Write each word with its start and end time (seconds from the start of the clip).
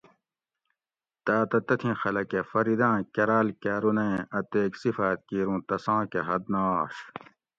تاۤتہ 1.25 1.59
تتھیں 1.67 1.95
خلک 2.01 2.31
اۤ 2.39 2.43
فریداۤں 2.49 2.97
کراۤل 3.15 3.47
کاۤرونہ 3.61 4.03
ایں 4.11 4.21
اتیک 4.37 4.71
صفاۤت 4.81 5.19
کِیر 5.27 5.47
اُوں 5.49 5.59
تساں 5.67 6.01
کہ 6.11 6.19
حد 6.27 6.43
نہ 6.53 6.61
آش 6.81 6.95